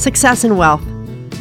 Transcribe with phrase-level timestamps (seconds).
[0.00, 0.82] Success and wealth.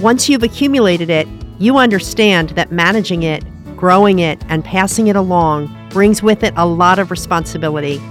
[0.02, 3.42] Once you've accumulated it, you understand that managing it,
[3.78, 8.02] growing it, and passing it along brings with it a lot of responsibility.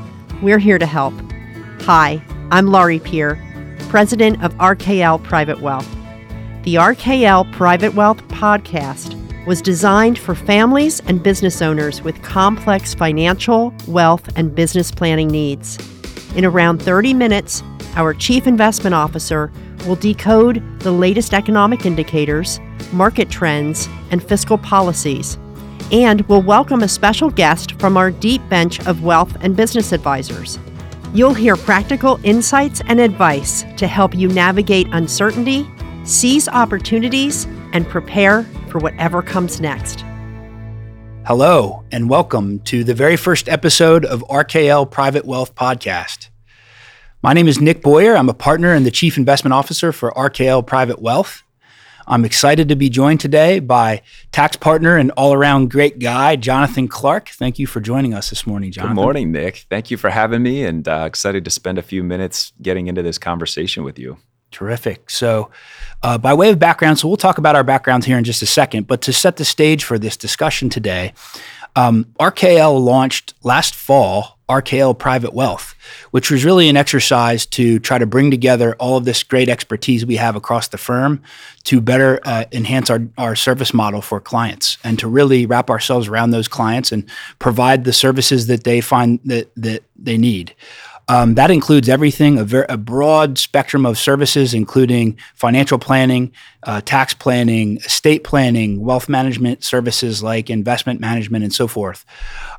[0.41, 1.13] We're here to help.
[1.83, 3.39] Hi, I'm Laurie Peer,
[3.91, 5.87] president of RKL Private Wealth.
[6.63, 9.15] The RKL Private Wealth podcast
[9.47, 15.77] was designed for families and business owners with complex financial, wealth, and business planning needs.
[16.35, 17.63] In around 30 minutes,
[17.97, 19.53] our Chief Investment Officer
[19.87, 22.61] will decode the latest economic indicators,
[22.93, 25.39] market trends, and fiscal policies,
[25.93, 30.59] and will welcome a special guest from our deep bench of wealth and business advisors.
[31.15, 35.67] You'll hear practical insights and advice to help you navigate uncertainty,
[36.05, 40.05] seize opportunities, and prepare for whatever comes next.
[41.27, 46.29] Hello, and welcome to the very first episode of RKL Private Wealth Podcast.
[47.21, 48.17] My name is Nick Boyer.
[48.17, 51.43] I'm a partner and the Chief Investment Officer for RKL Private Wealth.
[52.07, 56.87] I'm excited to be joined today by tax partner and all around great guy, Jonathan
[56.87, 57.31] Clark.
[57.31, 58.95] Thank you for joining us this morning, Jonathan.
[58.95, 59.67] Good morning, Nick.
[59.69, 63.03] Thank you for having me and uh, excited to spend a few minutes getting into
[63.03, 64.19] this conversation with you.
[64.53, 65.11] Terrific.
[65.11, 65.51] So,
[66.05, 68.47] uh, by way of background, so we'll talk about our backgrounds here in just a
[68.47, 71.15] second, but to set the stage for this discussion today,
[71.75, 75.75] um, RKL launched last fall RKL Private Wealth,
[76.11, 80.05] which was really an exercise to try to bring together all of this great expertise
[80.05, 81.23] we have across the firm
[81.65, 86.09] to better uh, enhance our, our service model for clients and to really wrap ourselves
[86.09, 90.55] around those clients and provide the services that they find that, that they need.
[91.11, 96.33] Um, that includes everything, a, ver- a, broad spectrum of services, including financial planning,
[96.65, 102.05] uh, tax planning, estate planning, wealth management services like investment management, and so forth.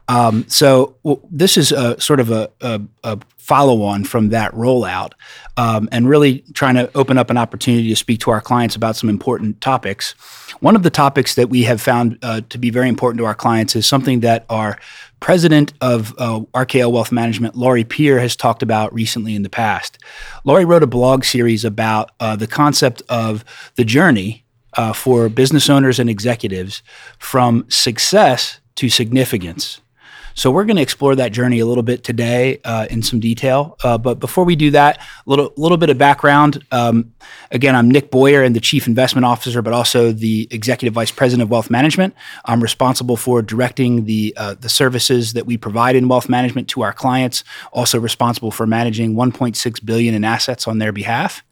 [0.10, 4.52] Um, so well, this is a sort of a, a, a follow on from that
[4.54, 5.12] rollout,
[5.56, 8.96] um, and really trying to open up an opportunity to speak to our clients about
[8.96, 10.12] some important topics.
[10.62, 13.36] One of the topics that we have found uh, to be very important to our
[13.36, 14.80] clients is something that our
[15.20, 20.00] president of uh, RKL Wealth Management, Laurie Peer, has talked about recently in the past.
[20.44, 24.44] Laurie wrote a blog series about uh, the concept of the journey
[24.74, 26.82] uh, for business owners and executives
[27.20, 29.82] from success to significance.
[30.36, 33.78] So we're going to explore that journey a little bit today uh, in some detail.
[33.84, 36.66] Uh, but before we do that, a little little bit of background.
[36.72, 37.14] Um,
[37.52, 41.44] again, I'm Nick Boyer and the Chief Investment Officer, but also the Executive Vice President
[41.44, 42.14] of Wealth Management.
[42.46, 46.82] I'm responsible for directing the uh, the services that we provide in wealth management to
[46.82, 47.44] our clients.
[47.72, 51.44] Also responsible for managing 1.6 billion in assets on their behalf.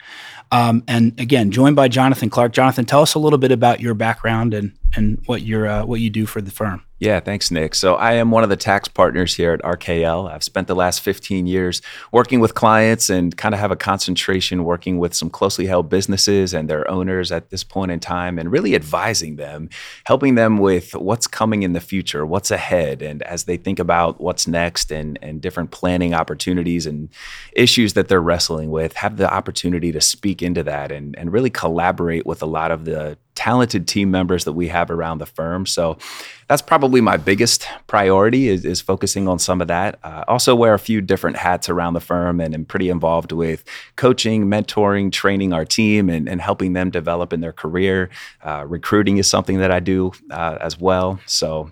[0.51, 2.53] Um, and again, joined by Jonathan Clark.
[2.53, 5.99] Jonathan, tell us a little bit about your background and and what you uh, what
[6.01, 6.83] you do for the firm.
[6.99, 7.75] Yeah, thanks, Nick.
[7.75, 10.31] So I am one of the tax partners here at RKL.
[10.31, 11.79] I've spent the last 15 years
[12.11, 16.55] working with clients and kind of have a concentration working with some closely held businesses
[16.55, 19.69] and their owners at this point in time and really advising them,
[20.05, 24.19] helping them with what's coming in the future, what's ahead, and as they think about
[24.19, 27.09] what's next and, and different planning opportunities and
[27.51, 31.51] issues that they're wrestling with, have the opportunity to speak into that and, and really
[31.51, 35.67] collaborate with a lot of the talented team members that we have around the firm.
[35.67, 35.99] So
[36.47, 39.99] that's probably my biggest priority is, is focusing on some of that.
[40.03, 43.63] Uh, also wear a few different hats around the firm and am pretty involved with
[43.95, 48.09] coaching, mentoring, training our team and, and helping them develop in their career.
[48.41, 51.19] Uh, recruiting is something that I do uh, as well.
[51.27, 51.71] So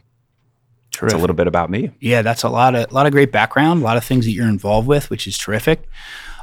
[0.92, 1.10] Terrific.
[1.10, 1.92] That's a little bit about me.
[2.00, 4.32] Yeah, that's a lot of a lot of great background, a lot of things that
[4.32, 5.84] you're involved with, which is terrific.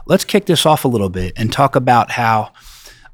[0.04, 2.52] Let's kick this off a little bit and talk about how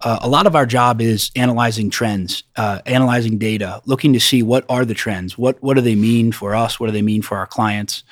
[0.01, 4.43] uh, a lot of our job is analyzing trends, uh, analyzing data, looking to see
[4.43, 7.23] what are the trends, what what do they mean for us, what do they mean
[7.23, 8.05] for our clients.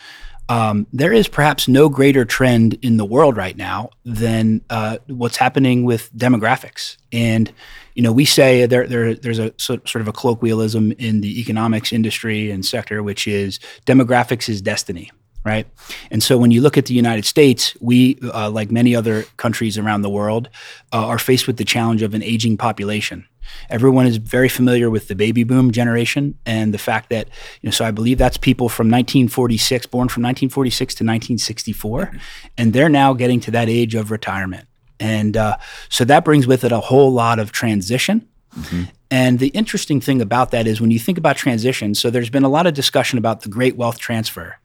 [0.49, 5.37] Um, there is perhaps no greater trend in the world right now than uh, what's
[5.37, 6.97] happening with demographics.
[7.13, 7.53] And
[7.95, 11.93] you know, we say there, there there's a sort of a colloquialism in the economics
[11.93, 15.11] industry and sector, which is demographics is destiny
[15.47, 15.67] right?
[16.11, 19.79] And so when you look at the United States, we, uh, like many other countries
[19.79, 20.51] around the world,
[20.93, 23.27] uh, are faced with the challenge of an aging population.
[23.71, 27.29] Everyone is very familiar with the baby boom generation and the fact that,
[27.63, 32.17] you know, so I believe that's people from 1946, born from 1946 to 1964, mm-hmm.
[32.59, 34.67] and they're now getting to that age of retirement.
[34.99, 35.59] And uh,
[35.89, 38.27] so that brings with it a whole lot of transition.
[38.59, 38.85] Mm-hmm.
[39.11, 42.43] And the interesting thing about that is when you think about transition, so there's been
[42.43, 44.57] a lot of discussion about the great wealth transfer.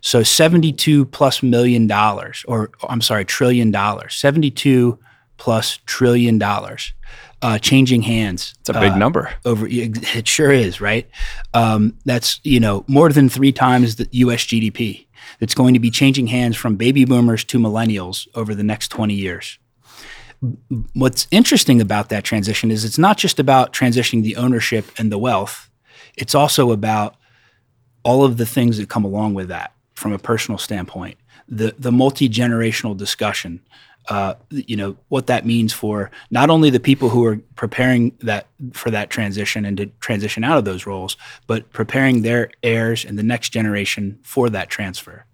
[0.00, 4.98] So 72 plus million dollars, or I'm sorry, trillion dollars, 72
[5.36, 6.92] plus trillion dollars.
[7.42, 8.54] Uh, changing hands.
[8.60, 9.32] It's a big uh, number.
[9.46, 11.08] Over it sure is, right?
[11.54, 14.44] Um, that's you know more than three times the U.S.
[14.44, 15.06] GDP.
[15.38, 19.14] That's going to be changing hands from baby boomers to millennials over the next 20
[19.14, 19.58] years.
[20.92, 25.18] What's interesting about that transition is it's not just about transitioning the ownership and the
[25.18, 25.70] wealth,
[26.18, 27.16] it's also about
[28.02, 31.18] all of the things that come along with that from a personal standpoint.
[31.46, 33.60] The, the multi generational discussion,
[34.08, 38.46] uh, you know what that means for not only the people who are preparing that
[38.72, 43.18] for that transition and to transition out of those roles, but preparing their heirs and
[43.18, 45.26] the next generation for that transfer.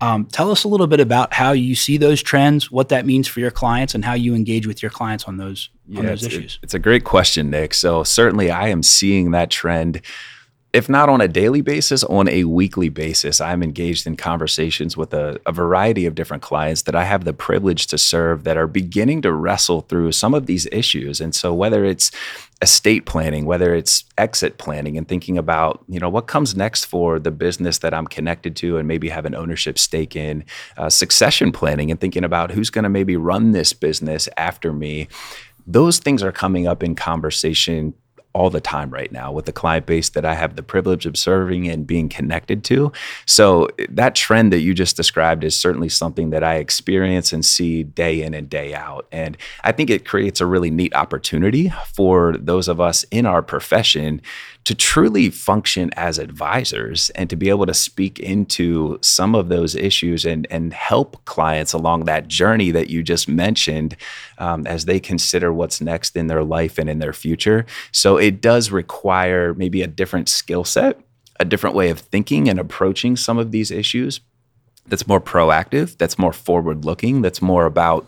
[0.00, 3.28] Um, tell us a little bit about how you see those trends, what that means
[3.28, 6.24] for your clients, and how you engage with your clients on those yeah, on those
[6.24, 6.58] it's, issues.
[6.64, 7.74] It's a great question, Nick.
[7.74, 10.02] So certainly, I am seeing that trend.
[10.74, 15.14] If not on a daily basis, on a weekly basis, I'm engaged in conversations with
[15.14, 18.66] a, a variety of different clients that I have the privilege to serve that are
[18.66, 21.20] beginning to wrestle through some of these issues.
[21.20, 22.10] And so, whether it's
[22.60, 27.20] estate planning, whether it's exit planning and thinking about, you know, what comes next for
[27.20, 30.44] the business that I'm connected to and maybe have an ownership stake in,
[30.76, 35.06] uh, succession planning and thinking about who's going to maybe run this business after me.
[35.68, 37.94] Those things are coming up in conversation
[38.34, 41.16] all the time right now with the client base that I have the privilege of
[41.16, 42.92] serving and being connected to.
[43.26, 47.84] So that trend that you just described is certainly something that I experience and see
[47.84, 49.06] day in and day out.
[49.12, 53.40] And I think it creates a really neat opportunity for those of us in our
[53.40, 54.20] profession
[54.64, 59.74] to truly function as advisors and to be able to speak into some of those
[59.74, 63.94] issues and, and help clients along that journey that you just mentioned
[64.38, 67.66] um, as they consider what's next in their life and in their future.
[67.92, 70.98] So it does require maybe a different skill set,
[71.38, 74.20] a different way of thinking and approaching some of these issues
[74.86, 78.06] that's more proactive, that's more forward looking, that's more about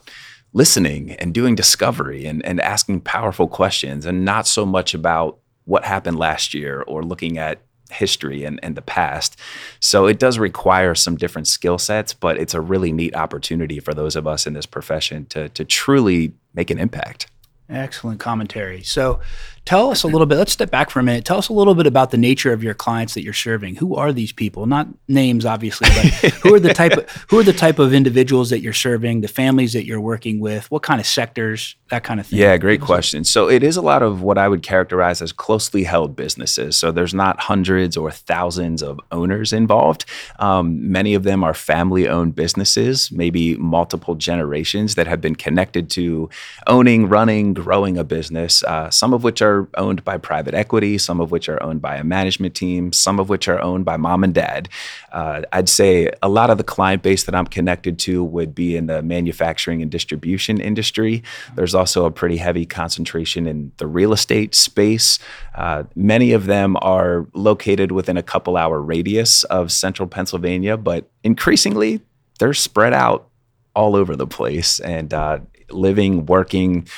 [0.54, 5.84] listening and doing discovery and, and asking powerful questions and not so much about what
[5.84, 7.60] happened last year or looking at
[7.90, 9.38] history and, and the past.
[9.80, 13.94] So it does require some different skill sets, but it's a really neat opportunity for
[13.94, 17.28] those of us in this profession to, to truly make an impact.
[17.68, 18.82] Excellent commentary.
[18.82, 19.20] So,
[19.66, 20.38] tell us a little bit.
[20.38, 21.24] Let's step back for a minute.
[21.24, 23.76] Tell us a little bit about the nature of your clients that you're serving.
[23.76, 24.66] Who are these people?
[24.66, 28.50] Not names, obviously, but who are the type of who are the type of individuals
[28.50, 29.20] that you're serving?
[29.20, 30.70] The families that you're working with?
[30.70, 31.74] What kind of sectors?
[31.90, 32.38] That kind of thing.
[32.38, 33.24] Yeah, great question.
[33.24, 36.76] So it is a lot of what I would characterize as closely held businesses.
[36.76, 40.04] So there's not hundreds or thousands of owners involved.
[40.38, 46.28] Um, many of them are family-owned businesses, maybe multiple generations that have been connected to
[46.66, 48.64] owning, running, growing a business.
[48.64, 51.82] Uh, some of which are are owned by private equity, some of which are owned
[51.82, 54.68] by a management team, some of which are owned by mom and dad.
[55.12, 58.76] Uh, I'd say a lot of the client base that I'm connected to would be
[58.76, 61.22] in the manufacturing and distribution industry.
[61.54, 65.18] There's also a pretty heavy concentration in the real estate space.
[65.54, 71.08] Uh, many of them are located within a couple hour radius of central Pennsylvania, but
[71.24, 72.00] increasingly
[72.38, 73.28] they're spread out
[73.74, 75.38] all over the place and uh,
[75.70, 76.88] living, working,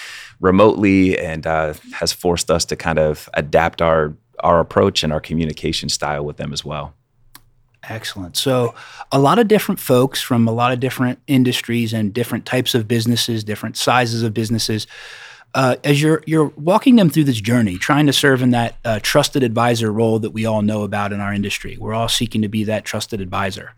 [0.40, 5.20] remotely and uh, has forced us to kind of adapt our our approach and our
[5.20, 6.94] communication style with them as well.
[7.88, 8.36] Excellent.
[8.36, 8.74] So,
[9.12, 12.88] a lot of different folks from a lot of different industries and different types of
[12.88, 14.86] businesses, different sizes of businesses.
[15.54, 19.00] Uh, as you're you're walking them through this journey, trying to serve in that uh,
[19.02, 22.48] trusted advisor role that we all know about in our industry, we're all seeking to
[22.48, 23.72] be that trusted advisor.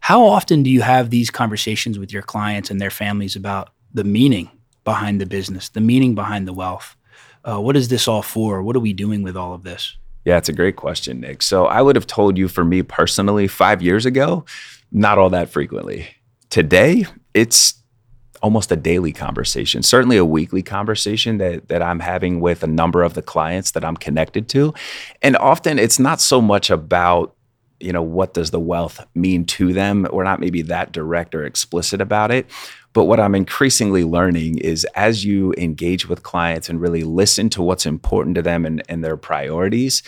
[0.00, 4.04] How often do you have these conversations with your clients and their families about the
[4.04, 4.50] meaning
[4.84, 6.96] behind the business, the meaning behind the wealth.
[7.44, 8.62] Uh, what is this all for?
[8.62, 9.96] What are we doing with all of this?
[10.24, 11.42] Yeah, it's a great question, Nick.
[11.42, 14.44] So I would have told you for me personally five years ago,
[14.90, 16.08] not all that frequently.
[16.48, 17.74] Today, it's
[18.42, 23.02] almost a daily conversation, certainly a weekly conversation that, that I'm having with a number
[23.02, 24.74] of the clients that I'm connected to.
[25.22, 27.34] And often it's not so much about
[27.80, 31.44] you know what does the wealth mean to them we're not maybe that direct or
[31.44, 32.46] explicit about it
[32.94, 37.62] but what I'm increasingly learning is as you engage with clients and really listen to
[37.62, 40.02] what's important to them and, and their priorities,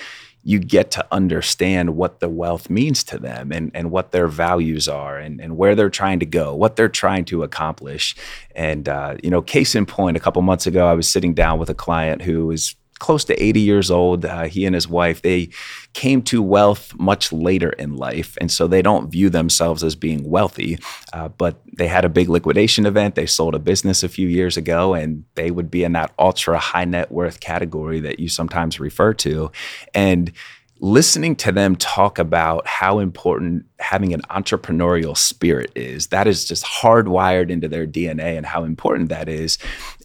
[0.45, 4.87] you get to understand what the wealth means to them and, and what their values
[4.87, 8.15] are and, and where they're trying to go, what they're trying to accomplish.
[8.55, 11.59] And, uh, you know, case in point, a couple months ago, I was sitting down
[11.59, 14.25] with a client who was close to 80 years old.
[14.25, 15.51] Uh, he and his wife, they
[15.93, 18.37] came to wealth much later in life.
[18.41, 20.79] And so they don't view themselves as being wealthy.
[21.13, 23.15] Uh, but they had a big liquidation event.
[23.15, 26.59] They sold a business a few years ago, and they would be in that ultra
[26.59, 29.51] high net worth category that you sometimes refer to.
[29.95, 30.33] And
[30.81, 36.65] listening to them talk about how important having an entrepreneurial spirit is that is just
[36.65, 39.57] hardwired into their DNA and how important that is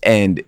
[0.01, 0.41] and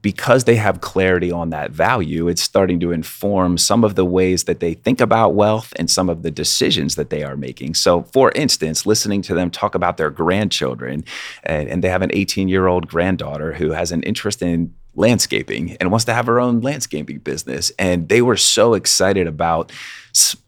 [0.00, 4.44] because they have clarity on that value, it's starting to inform some of the ways
[4.44, 7.74] that they think about wealth and some of the decisions that they are making.
[7.74, 11.04] So, for instance, listening to them talk about their grandchildren,
[11.44, 15.76] and, and they have an 18 year old granddaughter who has an interest in landscaping
[15.80, 17.72] and wants to have her own landscaping business.
[17.78, 19.72] And they were so excited about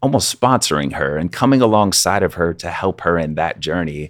[0.01, 4.09] almost sponsoring her and coming alongside of her to help her in that journey.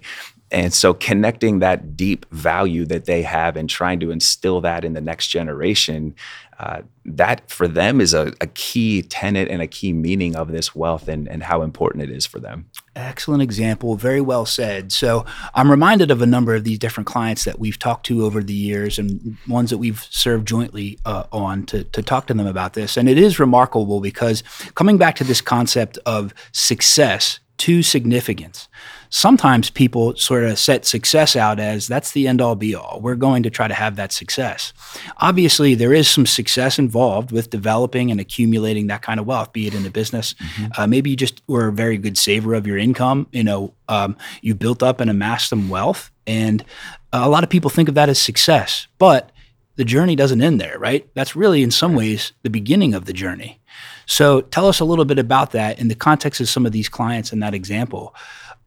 [0.50, 4.94] And so connecting that deep value that they have and trying to instill that in
[4.94, 6.14] the next generation,
[6.58, 10.74] uh, that for them is a, a, key tenet and a key meaning of this
[10.74, 12.68] wealth and, and how important it is for them.
[12.96, 13.94] Excellent example.
[13.94, 14.90] Very well said.
[14.90, 15.24] So
[15.54, 18.54] I'm reminded of a number of these different clients that we've talked to over the
[18.54, 22.72] years and ones that we've served jointly uh, on to, to talk to them about
[22.72, 22.96] this.
[22.96, 24.42] And it is remarkable because
[24.74, 28.68] coming back to this concept of success to significance
[29.10, 33.00] sometimes people sort of set success out as that's the end all be all.
[33.00, 34.72] We're going to try to have that success.
[35.18, 39.66] Obviously, there is some success involved with developing and accumulating that kind of wealth, be
[39.66, 40.34] it in a business.
[40.34, 40.80] Mm-hmm.
[40.80, 43.26] Uh, maybe you just were a very good saver of your income.
[43.32, 46.10] You know, um, you built up and amassed some wealth.
[46.26, 46.64] And
[47.12, 48.86] a lot of people think of that as success.
[48.98, 49.30] But
[49.78, 51.08] the journey doesn't end there, right?
[51.14, 53.60] That's really, in some ways, the beginning of the journey.
[54.06, 56.88] So tell us a little bit about that in the context of some of these
[56.88, 58.12] clients in that example.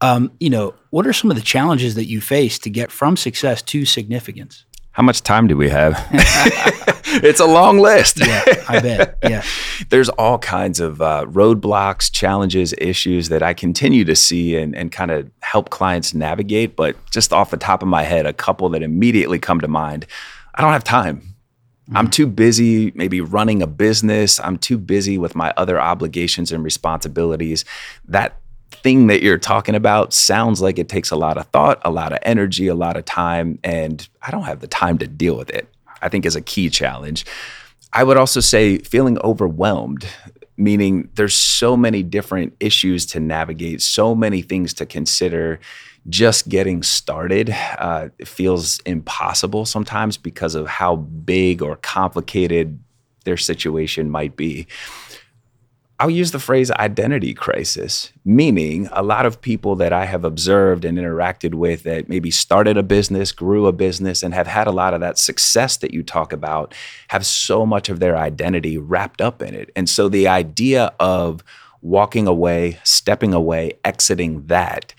[0.00, 3.18] Um, you know, what are some of the challenges that you face to get from
[3.18, 4.64] success to significance?
[4.92, 5.92] How much time do we have?
[7.22, 8.18] it's a long list.
[8.18, 9.18] yeah, I bet.
[9.22, 9.42] Yeah.
[9.90, 14.90] There's all kinds of uh, roadblocks, challenges, issues that I continue to see and, and
[14.90, 16.74] kind of help clients navigate.
[16.74, 20.06] But just off the top of my head, a couple that immediately come to mind.
[20.54, 21.18] I don't have time.
[21.18, 21.96] Mm-hmm.
[21.96, 24.38] I'm too busy, maybe running a business.
[24.40, 27.64] I'm too busy with my other obligations and responsibilities.
[28.06, 28.38] That
[28.70, 32.12] thing that you're talking about sounds like it takes a lot of thought, a lot
[32.12, 35.50] of energy, a lot of time, and I don't have the time to deal with
[35.50, 35.68] it.
[36.00, 37.24] I think is a key challenge.
[37.92, 40.06] I would also say feeling overwhelmed,
[40.56, 45.60] meaning there's so many different issues to navigate, so many things to consider.
[46.08, 52.78] Just getting started uh, feels impossible sometimes because of how big or complicated
[53.24, 54.66] their situation might be.
[56.02, 60.84] I'll use the phrase identity crisis, meaning a lot of people that I have observed
[60.84, 64.72] and interacted with that maybe started a business, grew a business, and have had a
[64.72, 66.74] lot of that success that you talk about
[67.08, 69.70] have so much of their identity wrapped up in it.
[69.76, 71.44] And so the idea of
[71.82, 74.94] walking away, stepping away, exiting that,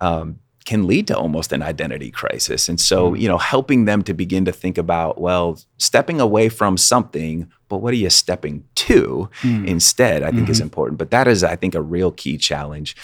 [0.00, 2.68] um, can lead to almost an identity crisis.
[2.68, 3.20] And so, mm.
[3.20, 7.78] you know, helping them to begin to think about, well, stepping away from something, but
[7.78, 9.66] what are you stepping to mm.
[9.66, 10.50] instead, I think mm-hmm.
[10.50, 10.98] is important.
[10.98, 12.96] But that is, I think, a real key challenge.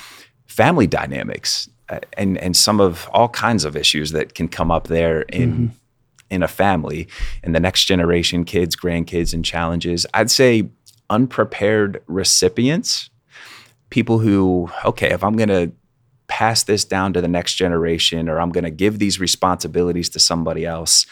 [0.46, 4.88] Family dynamics uh, and and some of all kinds of issues that can come up
[4.88, 5.66] there in mm-hmm.
[6.30, 7.08] in a family
[7.42, 10.04] and the next generation, kids, grandkids, and challenges.
[10.14, 10.68] I'd say
[11.10, 13.10] unprepared recipients,
[13.90, 15.70] people who, okay, if I'm gonna
[16.32, 20.18] pass this down to the next generation or I'm going to give these responsibilities to
[20.18, 21.04] somebody else,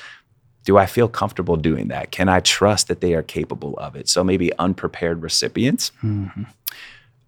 [0.64, 2.10] do I feel comfortable doing that?
[2.10, 4.08] Can I trust that they are capable of it?
[4.08, 6.44] So maybe unprepared recipients, mm-hmm.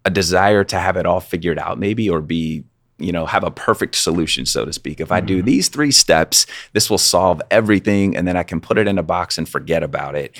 [0.05, 2.63] a desire to have it all figured out, maybe, or be
[2.97, 5.47] you know have a perfect solution so to speak if i do mm-hmm.
[5.47, 9.03] these three steps this will solve everything and then i can put it in a
[9.03, 10.37] box and forget about it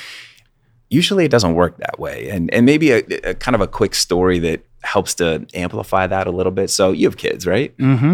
[0.94, 3.96] usually it doesn't work that way and and maybe a, a kind of a quick
[3.96, 6.70] story that helps to amplify that a little bit.
[6.70, 7.76] So you have kids, right?
[7.78, 8.14] Mm-hmm.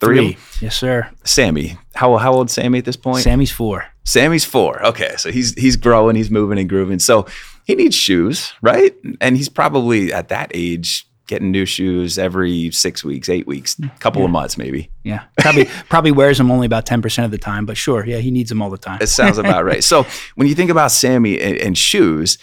[0.00, 0.32] Three.
[0.32, 0.38] Three.
[0.60, 1.10] Yes, sir.
[1.24, 1.78] Sammy.
[1.94, 3.22] How how old Sammy at this point?
[3.22, 3.86] Sammy's four.
[4.04, 4.84] Sammy's four.
[4.84, 6.98] Okay, so he's he's growing, he's moving and grooving.
[6.98, 7.26] So
[7.64, 8.94] he needs shoes, right?
[9.20, 13.98] And he's probably at that age getting new shoes every six weeks, eight weeks, mm,
[14.00, 14.26] couple yeah.
[14.26, 14.90] of months maybe.
[15.02, 18.18] Yeah, probably probably wears them only about ten percent of the time, but sure, yeah,
[18.18, 18.98] he needs them all the time.
[19.00, 19.82] It sounds about right.
[19.82, 22.38] So when you think about Sammy and, and shoes,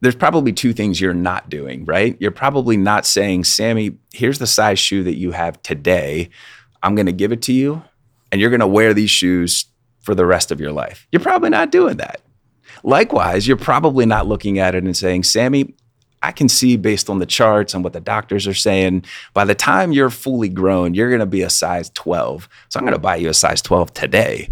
[0.00, 2.16] there's probably two things you're not doing, right?
[2.20, 6.30] You're probably not saying, Sammy, here's the size shoe that you have today.
[6.82, 7.82] I'm going to give it to you,
[8.30, 9.66] and you're going to wear these shoes
[10.00, 11.06] for the rest of your life.
[11.12, 12.20] You're probably not doing that.
[12.82, 15.74] Likewise, you're probably not looking at it and saying, Sammy,
[16.22, 19.54] I can see based on the charts and what the doctors are saying, by the
[19.54, 22.48] time you're fully grown, you're going to be a size 12.
[22.68, 24.48] So I'm going to buy you a size 12 today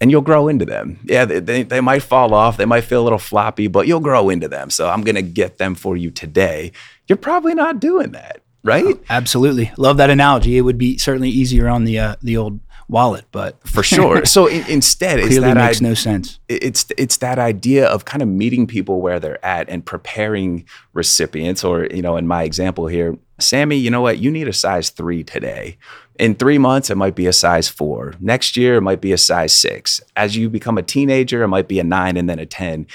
[0.00, 0.98] and you'll grow into them.
[1.04, 4.00] Yeah, they, they, they, might fall off, they might feel a little floppy, but you'll
[4.00, 4.68] grow into them.
[4.68, 6.72] So I'm going to get them for you today.
[7.08, 8.84] You're probably not doing that, right?
[8.86, 9.72] Oh, absolutely.
[9.78, 10.58] Love that analogy.
[10.58, 14.24] It would be certainly easier on the uh, the old wallet, but for sure.
[14.34, 16.38] So in, instead, clearly that makes I, no sense.
[16.48, 21.62] It's it's that idea of kind of meeting people where they're at and preparing recipients,
[21.62, 24.18] or you know, in my example here, Sammy, you know what?
[24.18, 25.76] You need a size three today
[26.18, 28.14] In three months, it might be a size four.
[28.20, 30.00] Next year, it might be a size six.
[30.16, 32.86] As you become a teenager, it might be a nine and then a 10.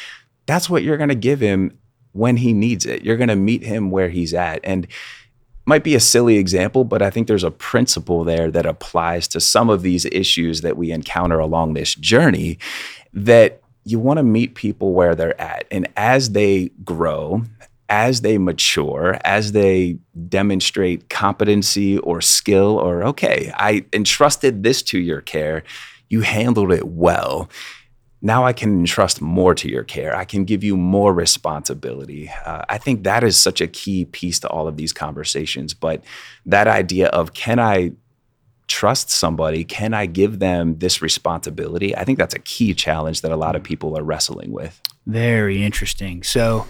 [0.46, 1.78] That's what you're going to give him
[2.14, 3.04] when he needs it.
[3.04, 4.62] You're going to meet him where he's at.
[4.64, 4.88] And
[5.70, 9.40] might be a silly example, but I think there's a principle there that applies to
[9.40, 12.58] some of these issues that we encounter along this journey
[13.14, 15.66] that you want to meet people where they're at.
[15.72, 17.44] And as they grow,
[17.88, 19.98] as they mature, as they
[20.28, 25.64] demonstrate competency or skill, or, okay, I entrusted this to your care,
[26.10, 27.48] you handled it well.
[28.22, 30.16] Now I can entrust more to your care.
[30.16, 32.30] I can give you more responsibility.
[32.46, 35.74] Uh, I think that is such a key piece to all of these conversations.
[35.74, 36.04] But
[36.46, 37.94] that idea of can I
[38.68, 39.64] trust somebody?
[39.64, 41.96] Can I give them this responsibility?
[41.96, 44.80] I think that's a key challenge that a lot of people are wrestling with.
[45.08, 46.24] Very interesting.
[46.24, 46.68] So,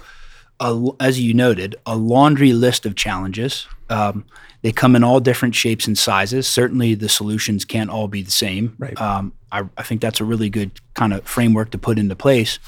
[0.60, 3.68] a, as you noted, a laundry list of challenges.
[3.90, 4.26] Um,
[4.62, 6.48] they come in all different shapes and sizes.
[6.48, 8.76] Certainly, the solutions can't all be the same.
[8.78, 9.00] Right.
[9.00, 12.60] Um, I, I, think that's a really good kind of framework to put into place.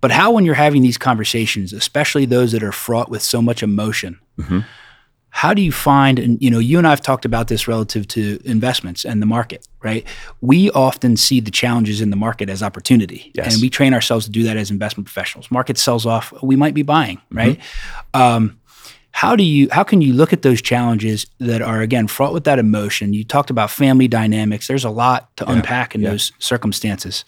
[0.00, 3.62] But how, when you're having these conversations, especially those that are fraught with so much
[3.62, 4.60] emotion, mm-hmm
[5.30, 8.40] how do you find and you know you and i've talked about this relative to
[8.44, 10.06] investments and the market right
[10.40, 13.52] we often see the challenges in the market as opportunity yes.
[13.52, 16.74] and we train ourselves to do that as investment professionals market sells off we might
[16.74, 17.38] be buying mm-hmm.
[17.38, 18.20] right mm-hmm.
[18.20, 18.60] um,
[19.12, 22.44] how do you how can you look at those challenges that are again fraught with
[22.44, 25.52] that emotion you talked about family dynamics there's a lot to yeah.
[25.52, 26.10] unpack in yeah.
[26.10, 27.24] those circumstances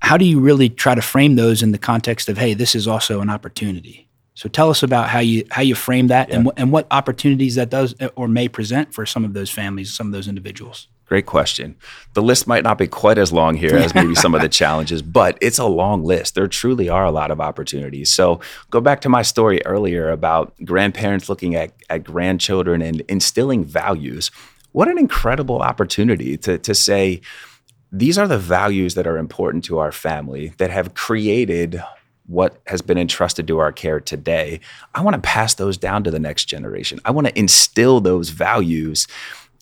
[0.00, 2.88] how do you really try to frame those in the context of hey this is
[2.88, 6.36] also an opportunity so tell us about how you how you frame that yeah.
[6.36, 9.92] and, wh- and what opportunities that does or may present for some of those families,
[9.92, 10.88] some of those individuals.
[11.06, 11.76] Great question.
[12.14, 15.02] The list might not be quite as long here as maybe some of the challenges,
[15.02, 16.34] but it's a long list.
[16.34, 18.10] There truly are a lot of opportunities.
[18.10, 23.62] So go back to my story earlier about grandparents looking at, at grandchildren and instilling
[23.62, 24.30] values.
[24.70, 27.20] What an incredible opportunity to, to say,
[27.90, 31.82] these are the values that are important to our family that have created
[32.26, 34.60] what has been entrusted to our care today,
[34.94, 37.00] I want to pass those down to the next generation.
[37.04, 39.06] I want to instill those values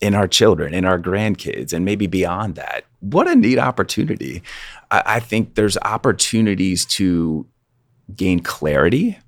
[0.00, 2.84] in our children, in our grandkids, and maybe beyond that.
[3.00, 4.42] What a neat opportunity.
[4.90, 7.46] I, I think there's opportunities to
[8.14, 9.18] gain clarity,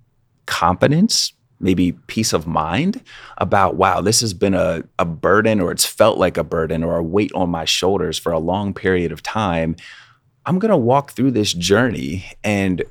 [0.46, 3.00] competence, maybe peace of mind
[3.38, 6.96] about, wow, this has been a, a burden or it's felt like a burden or
[6.96, 9.76] a weight on my shoulders for a long period of time.
[10.44, 12.82] I'm going to walk through this journey and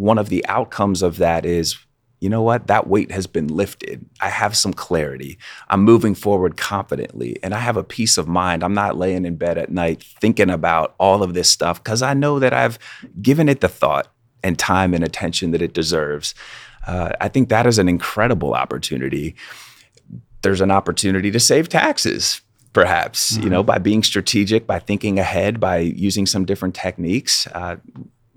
[0.00, 1.76] one of the outcomes of that is
[2.20, 2.66] you know what?
[2.66, 4.04] That weight has been lifted.
[4.20, 5.38] I have some clarity.
[5.70, 8.62] I'm moving forward confidently and I have a peace of mind.
[8.62, 12.12] I'm not laying in bed at night thinking about all of this stuff because I
[12.12, 12.78] know that I've
[13.22, 16.34] given it the thought and time and attention that it deserves.
[16.86, 19.34] Uh, I think that is an incredible opportunity.
[20.42, 23.42] There's an opportunity to save taxes perhaps mm-hmm.
[23.42, 27.74] you know by being strategic by thinking ahead by using some different techniques uh,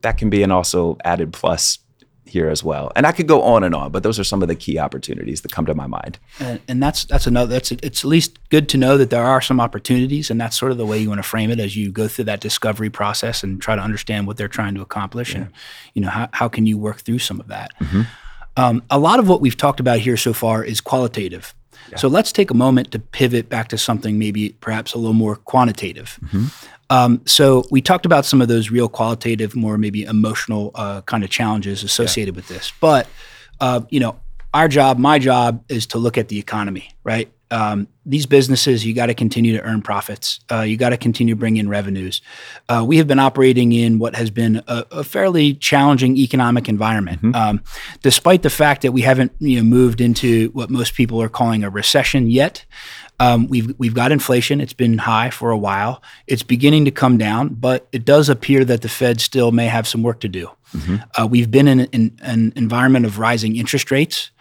[0.04, 1.80] that can be an also added plus
[2.26, 2.92] here as well.
[2.96, 5.42] And I could go on and on, but those are some of the key opportunities
[5.42, 6.20] that come to my mind.
[6.40, 7.54] And, and that's that's another.
[7.54, 10.72] That's it's at least good to know that there are some opportunities, and that's sort
[10.72, 13.44] of the way you want to frame it as you go through that discovery process
[13.44, 15.42] and try to understand what they're trying to accomplish, yeah.
[15.42, 15.52] and
[15.94, 17.72] you know how how can you work through some of that.
[17.80, 18.02] Mm-hmm.
[18.56, 21.54] Um, a lot of what we've talked about here so far is qualitative.
[21.90, 21.98] Yeah.
[21.98, 25.36] So let's take a moment to pivot back to something maybe perhaps a little more
[25.36, 26.20] quantitative.
[26.24, 26.46] Mm-hmm.
[26.90, 31.24] Um, so we talked about some of those real qualitative, more maybe emotional uh, kind
[31.24, 32.38] of challenges associated yeah.
[32.38, 32.72] with this.
[32.80, 33.08] But
[33.60, 34.20] uh, you know,
[34.54, 37.32] our job, my job, is to look at the economy, right?
[37.54, 40.40] Um, these businesses, you got to continue to earn profits.
[40.52, 42.20] Uh, you got to continue to bring in revenues.
[42.68, 47.22] Uh, we have been operating in what has been a, a fairly challenging economic environment,
[47.22, 47.36] mm-hmm.
[47.36, 47.64] um,
[48.02, 51.64] despite the fact that we haven't you know, moved into what most people are calling
[51.64, 52.66] a recession yet.
[53.20, 54.60] Um, we've we've got inflation.
[54.60, 56.02] It's been high for a while.
[56.26, 59.88] It's beginning to come down, but it does appear that the Fed still may have
[59.88, 60.50] some work to do.
[60.76, 60.96] Mm-hmm.
[61.16, 64.32] Uh, we've been in, in, an environment of rising interest rates.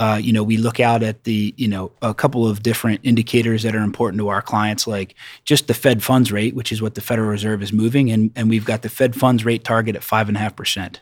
[0.00, 3.62] Uh, you know, we look out at the, you know, a couple of different indicators
[3.62, 6.94] that are important to our clients, like just the Fed funds rate, which is what
[6.94, 8.10] the Federal Reserve is moving.
[8.10, 10.96] And, and we've got the Fed funds rate target at 5.5%.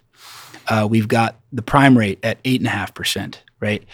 [0.67, 3.85] Uh, we've got the prime rate at 8.5% right?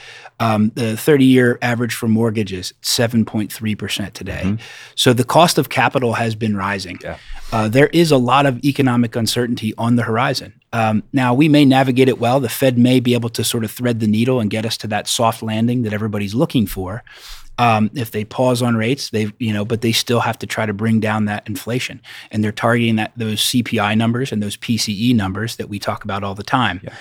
[0.40, 4.42] Um, the 30 year average for mortgages, 7.3% today.
[4.44, 4.62] Mm-hmm.
[4.94, 6.98] So the cost of capital has been rising.
[7.03, 7.18] Yeah.
[7.53, 10.61] Uh, there is a lot of economic uncertainty on the horizon.
[10.72, 12.40] Um, now, we may navigate it well.
[12.40, 14.87] The Fed may be able to sort of thread the needle and get us to
[14.88, 17.05] that soft landing that everybody's looking for.
[17.57, 20.66] Um, if they pause on rates, they you know, but they still have to try
[20.66, 25.14] to bring down that inflation, and they're targeting that those CPI numbers and those PCE
[25.14, 26.81] numbers that we talk about all the time.
[26.83, 26.94] Yeah.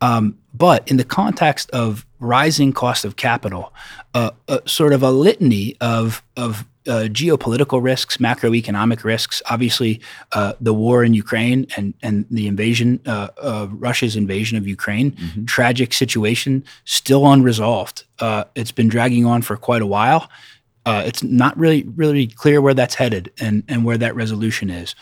[0.00, 3.72] Um, but in the context of rising cost of capital,
[4.14, 9.42] uh, uh, sort of a litany of of uh, geopolitical risks, macroeconomic risks.
[9.50, 10.00] Obviously,
[10.32, 15.44] uh, the war in Ukraine and and the invasion, uh, Russia's invasion of Ukraine, mm-hmm.
[15.44, 18.04] tragic situation, still unresolved.
[18.18, 20.28] Uh, it's been dragging on for quite a while.
[20.86, 24.94] Uh, it's not really really clear where that's headed and and where that resolution is.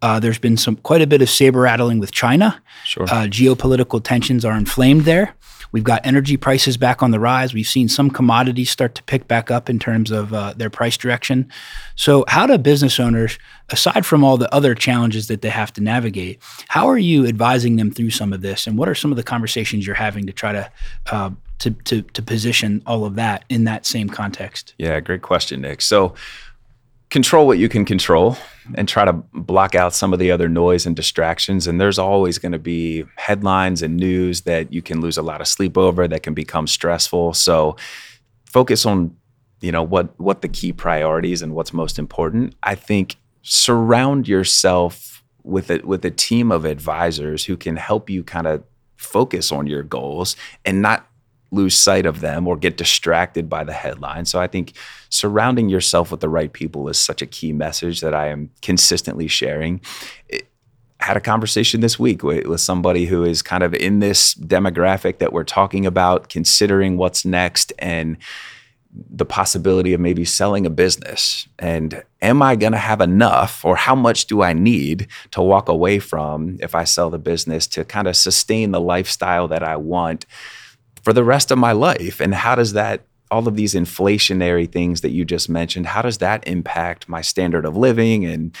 [0.00, 2.62] Uh, there's been some quite a bit of saber rattling with China.
[2.84, 3.06] Sure.
[3.06, 5.34] geopolitical tensions are inflamed there.
[5.72, 7.54] We've got energy prices back on the rise.
[7.54, 10.98] We've seen some commodities start to pick back up in terms of uh, their price
[10.98, 11.50] direction.
[11.96, 13.38] So, how do business owners,
[13.70, 17.76] aside from all the other challenges that they have to navigate, how are you advising
[17.76, 18.66] them through some of this?
[18.66, 20.70] And what are some of the conversations you're having to try to
[21.10, 21.30] uh,
[21.62, 24.74] to, to, to position all of that in that same context?
[24.78, 25.80] Yeah, great question, Nick.
[25.80, 26.14] So,
[27.08, 28.38] control what you can control
[28.74, 31.66] and try to block out some of the other noise and distractions.
[31.66, 35.42] And there's always going to be headlines and news that you can lose a lot
[35.42, 37.34] of sleep over that can become stressful.
[37.34, 37.76] So
[38.46, 39.14] focus on,
[39.60, 42.54] you know, what what the key priorities and what's most important.
[42.62, 48.24] I think surround yourself with it with a team of advisors who can help you
[48.24, 48.64] kind of
[48.96, 51.06] focus on your goals and not
[51.52, 54.24] lose sight of them or get distracted by the headline.
[54.24, 54.72] So I think
[55.10, 59.28] surrounding yourself with the right people is such a key message that I am consistently
[59.28, 59.80] sharing.
[60.28, 60.48] It,
[61.00, 65.18] had a conversation this week with, with, somebody who is kind of in this demographic
[65.18, 68.16] that we're talking about, considering what's next and
[68.94, 71.48] the possibility of maybe selling a business.
[71.58, 75.68] And am I going to have enough, or how much do I need to walk
[75.68, 79.76] away from if I sell the business to kind of sustain the lifestyle that I
[79.76, 80.24] want?
[81.02, 82.20] For the rest of my life.
[82.20, 86.18] And how does that, all of these inflationary things that you just mentioned, how does
[86.18, 88.24] that impact my standard of living?
[88.24, 88.56] And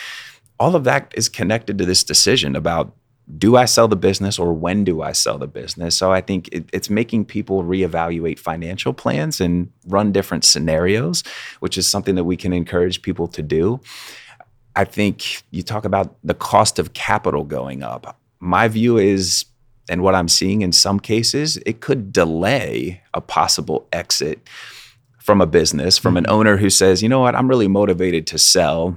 [0.58, 2.94] all of that is connected to this decision about
[3.38, 5.96] do I sell the business or when do I sell the business?
[5.96, 11.22] So I think it, it's making people reevaluate financial plans and run different scenarios,
[11.60, 13.80] which is something that we can encourage people to do.
[14.74, 18.18] I think you talk about the cost of capital going up.
[18.40, 19.44] My view is
[19.92, 24.48] and what I'm seeing in some cases, it could delay a possible exit
[25.18, 26.32] from a business, from an mm-hmm.
[26.32, 28.96] owner who says, you know what, I'm really motivated to sell.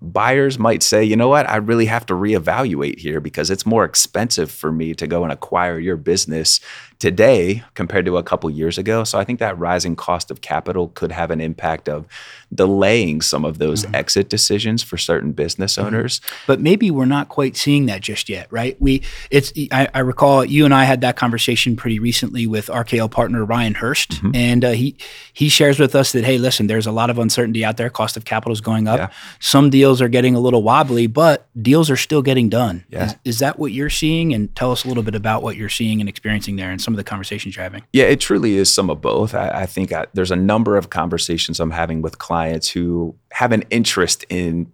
[0.00, 3.84] Buyers might say, you know what, I really have to reevaluate here because it's more
[3.84, 6.60] expensive for me to go and acquire your business
[7.04, 9.04] today compared to a couple years ago.
[9.04, 12.06] So I think that rising cost of capital could have an impact of
[12.54, 13.94] delaying some of those mm-hmm.
[13.94, 15.86] exit decisions for certain business mm-hmm.
[15.86, 16.22] owners.
[16.46, 18.80] But maybe we're not quite seeing that just yet, right?
[18.80, 23.10] We it's I, I, recall you and I had that conversation pretty recently with RKL
[23.10, 24.34] partner Ryan Hurst, mm-hmm.
[24.34, 24.96] and uh, he
[25.32, 27.90] he shares with us that hey, listen, there's a lot of uncertainty out there.
[27.90, 28.98] Cost of capital is going up.
[28.98, 29.08] Yeah.
[29.40, 32.84] Some deals are getting a little wobbly, but deals are still getting done.
[32.88, 33.04] Yeah.
[33.04, 34.32] Is, is that what you're seeing?
[34.32, 36.93] And tell us a little bit about what you're seeing and experiencing there, and some
[36.94, 37.84] of the conversations you're having.
[37.92, 39.34] Yeah, it truly is some of both.
[39.34, 43.52] I, I think I, there's a number of conversations I'm having with clients who have
[43.52, 44.72] an interest in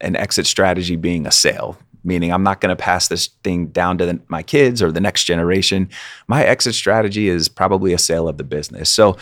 [0.00, 3.98] an exit strategy being a sale meaning I'm not going to pass this thing down
[3.98, 5.88] to the, my kids or the next generation.
[6.26, 8.90] My exit strategy is probably a sale of the business.
[8.90, 9.16] So,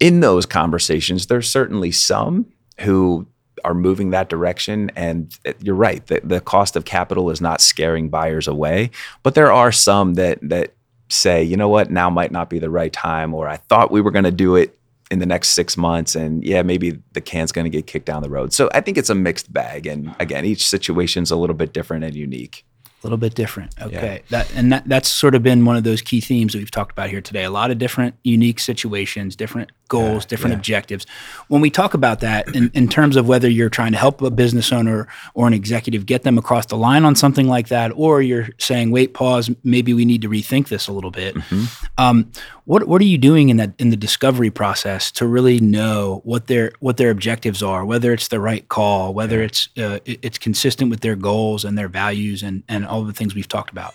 [0.00, 2.46] in those conversations, there's certainly some
[2.80, 3.26] who
[3.64, 4.90] are moving that direction.
[4.96, 8.90] And you're right, the, the cost of capital is not scaring buyers away,
[9.22, 10.74] but there are some that that
[11.12, 14.00] say, you know what, now might not be the right time, or I thought we
[14.00, 14.78] were going to do it
[15.10, 18.22] in the next six months, and yeah, maybe the can's going to get kicked down
[18.22, 18.52] the road.
[18.52, 22.04] So I think it's a mixed bag, and again, each situation's a little bit different
[22.04, 22.64] and unique.
[23.02, 23.74] A little bit different.
[23.82, 24.22] Okay.
[24.26, 24.28] Yeah.
[24.30, 26.92] That and that that's sort of been one of those key themes that we've talked
[26.92, 27.42] about here today.
[27.42, 30.58] A lot of different unique situations, different goals, yeah, different yeah.
[30.58, 31.06] objectives.
[31.48, 34.30] When we talk about that in, in terms of whether you're trying to help a
[34.30, 38.22] business owner or an executive get them across the line on something like that, or
[38.22, 41.34] you're saying, wait, pause, maybe we need to rethink this a little bit.
[41.34, 41.64] Mm-hmm.
[41.98, 42.30] Um,
[42.72, 46.46] what what are you doing in that in the discovery process to really know what
[46.46, 49.44] their what their objectives are, whether it's the right call, whether yeah.
[49.44, 53.34] it's uh, it's consistent with their goals and their values and and all the things
[53.34, 53.94] we've talked about?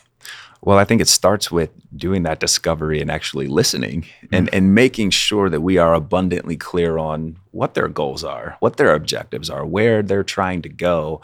[0.62, 4.56] Well, I think it starts with doing that discovery and actually listening and, mm.
[4.56, 8.94] and making sure that we are abundantly clear on what their goals are, what their
[8.94, 11.22] objectives are, where they're trying to go.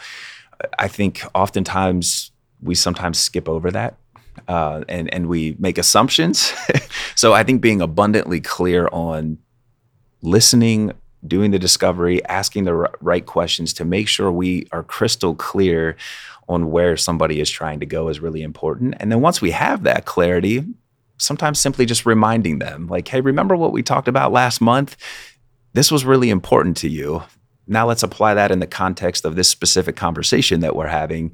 [0.79, 3.97] I think oftentimes we sometimes skip over that
[4.47, 6.53] uh, and, and we make assumptions.
[7.15, 9.37] so I think being abundantly clear on
[10.21, 10.93] listening,
[11.25, 15.95] doing the discovery, asking the right questions to make sure we are crystal clear
[16.49, 18.95] on where somebody is trying to go is really important.
[18.99, 20.65] And then once we have that clarity,
[21.17, 24.97] sometimes simply just reminding them, like, hey, remember what we talked about last month?
[25.73, 27.23] This was really important to you.
[27.65, 31.33] Now let's apply that in the context of this specific conversation that we're having.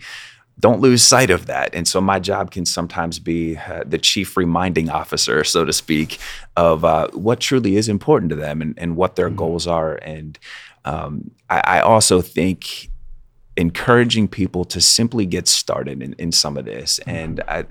[0.60, 1.74] Don't lose sight of that.
[1.74, 6.20] And so my job can sometimes be uh, the chief reminding officer, so to speak,
[6.58, 9.38] of uh, what truly is important to them and, and what their mm-hmm.
[9.38, 9.96] goals are.
[10.02, 10.38] And
[10.86, 12.90] um, I, I, also think
[13.58, 17.00] encouraging people to simply get started in, in some of this.
[17.02, 17.10] Mm-hmm.
[17.10, 17.66] And I,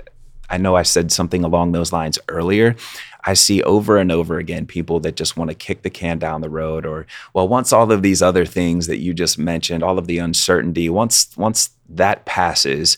[0.51, 2.77] I know I said something along those lines earlier.
[3.25, 6.41] I see over and over again people that just want to kick the can down
[6.41, 9.99] the road or well once all of these other things that you just mentioned all
[9.99, 12.97] of the uncertainty once once that passes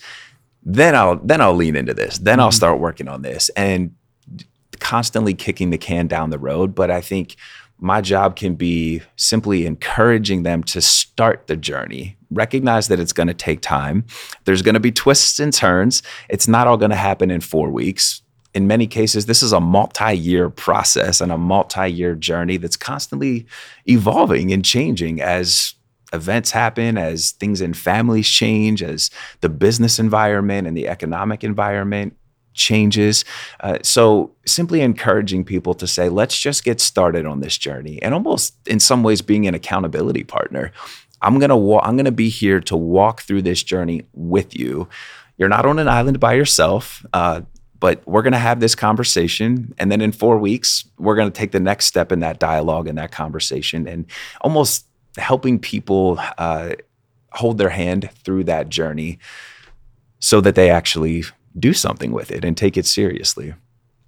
[0.63, 2.43] then I'll then I'll lean into this then mm-hmm.
[2.43, 3.95] I'll start working on this and
[4.79, 7.37] constantly kicking the can down the road but I think
[7.81, 12.17] my job can be simply encouraging them to start the journey.
[12.31, 14.05] Recognize that it's going to take time.
[14.45, 16.03] There's going to be twists and turns.
[16.29, 18.23] It's not all going to happen in four weeks.
[18.53, 22.77] In many cases, this is a multi year process and a multi year journey that's
[22.77, 23.47] constantly
[23.87, 25.75] evolving and changing as
[26.13, 32.17] events happen, as things in families change, as the business environment and the economic environment
[32.55, 33.25] changes.
[33.61, 38.15] Uh, so simply encouraging people to say, let's just get started on this journey, and
[38.15, 40.73] almost in some ways being an accountability partner.
[41.23, 44.89] I'm gonna wa- I'm gonna be here to walk through this journey with you.
[45.37, 47.05] You're not on an island by yourself.
[47.13, 47.43] Uh,
[47.81, 51.37] but we're going to have this conversation and then in four weeks we're going to
[51.37, 54.05] take the next step in that dialogue and that conversation and
[54.43, 54.87] almost
[55.17, 56.75] helping people uh,
[57.33, 59.19] hold their hand through that journey
[60.21, 61.25] so that they actually
[61.59, 63.55] do something with it and take it seriously.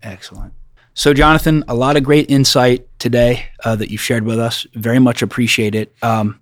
[0.02, 0.52] Excellent.
[0.94, 4.66] So, Jonathan, a lot of great insight today uh, that you've shared with us.
[4.74, 5.94] Very much appreciate it.
[6.02, 6.38] Um,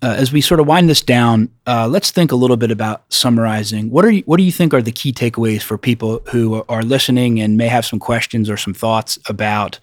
[0.00, 3.04] uh, as we sort of wind this down, uh, let's think a little bit about
[3.12, 3.90] summarizing.
[3.90, 6.82] What are you, what do you think are the key takeaways for people who are
[6.82, 9.78] listening and may have some questions or some thoughts about,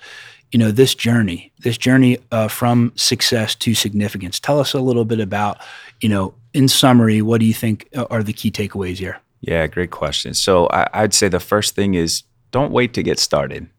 [0.51, 4.39] you know, this journey, this journey uh, from success to significance?
[4.39, 5.59] Tell us a little bit about,
[6.01, 9.21] you know, in summary, what do you think are the key takeaways here?
[9.41, 10.33] Yeah, great question.
[10.33, 13.69] So I, would say the first thing is don't wait to get started.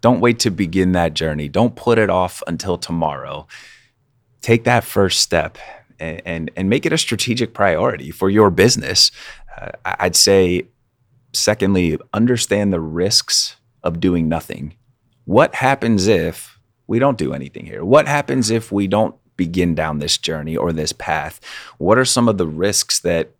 [0.00, 1.48] Don't wait to begin that journey.
[1.48, 3.46] Don't put it off until tomorrow.
[4.40, 5.58] Take that first step
[5.98, 9.10] and, and, and make it a strategic priority for your business.
[9.60, 10.68] Uh, I'd say,
[11.32, 14.76] secondly, understand the risks of doing nothing.
[15.24, 17.84] What happens if we don't do anything here?
[17.84, 21.40] What happens if we don't begin down this journey or this path?
[21.78, 23.32] What are some of the risks that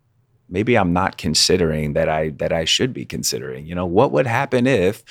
[0.49, 3.65] maybe I'm not considering that I that I should be considering.
[3.65, 5.03] You know, what would happen if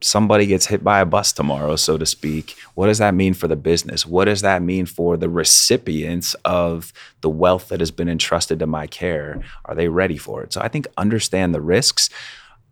[0.00, 2.56] somebody gets hit by a bus tomorrow, so to speak?
[2.74, 4.06] What does that mean for the business?
[4.06, 8.66] What does that mean for the recipients of the wealth that has been entrusted to
[8.66, 9.42] my care?
[9.64, 10.52] Are they ready for it?
[10.52, 12.10] So I think understand the risks.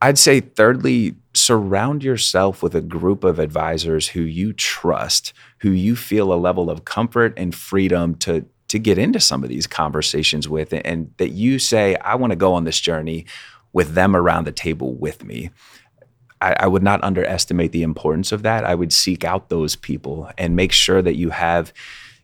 [0.02, 5.94] I'd say, thirdly, surround yourself with a group of advisors who you trust, who you
[5.94, 10.48] feel a level of comfort and freedom to, to get into some of these conversations
[10.48, 13.24] with and that you say i want to go on this journey
[13.72, 15.50] with them around the table with me.
[16.40, 18.64] I, I, would not underestimate the importance of that.
[18.64, 21.72] I would seek out those people and make sure that you have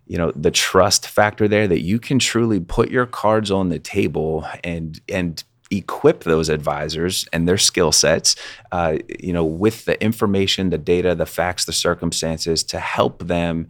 [0.06, 3.78] you know the trust factor there that you can truly put your cards on the
[3.78, 8.34] table and and equip those advisors and their skill sets
[8.72, 13.68] uh, you know with the information the data the facts the circumstances to help them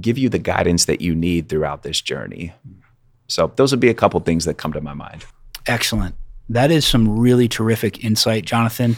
[0.00, 2.52] give you the guidance that you need throughout this journey.
[3.28, 5.24] So those would be a couple things that come to my mind.
[5.66, 6.14] Excellent.
[6.48, 8.96] That is some really terrific insight, Jonathan.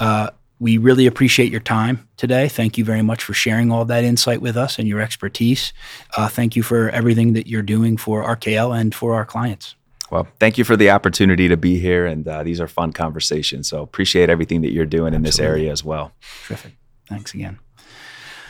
[0.00, 2.48] Uh, we really appreciate your time today.
[2.48, 5.74] Thank you very much for sharing all that insight with us and your expertise.
[6.16, 9.74] Uh, thank you for everything that you're doing for RKL and for our clients.
[10.10, 13.68] Well, thank you for the opportunity to be here, and uh, these are fun conversations.
[13.68, 15.16] So appreciate everything that you're doing Absolutely.
[15.16, 16.12] in this area as well.
[16.46, 16.72] Terrific.
[17.08, 17.58] Thanks again.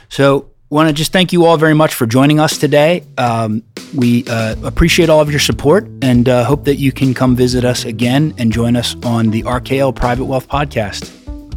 [0.08, 3.04] So want to just thank you all very much for joining us today.
[3.18, 3.62] Um,
[3.94, 7.64] we uh, appreciate all of your support and uh, hope that you can come visit
[7.64, 11.12] us again and join us on the RKL Private Wealth Podcast.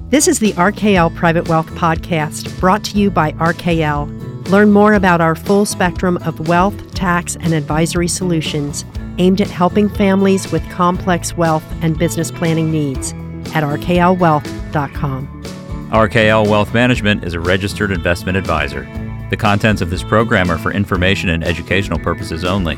[0.09, 4.49] This is the RKL Private Wealth Podcast brought to you by RKL.
[4.49, 8.85] Learn more about our full spectrum of wealth, tax, and advisory solutions
[9.19, 13.11] aimed at helping families with complex wealth and business planning needs
[13.53, 15.58] at rklwealth.com.
[15.89, 18.84] RKL Wealth Management is a registered investment advisor.
[19.32, 22.78] The contents of this program are for information and educational purposes only.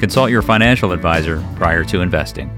[0.00, 2.57] Consult your financial advisor prior to investing.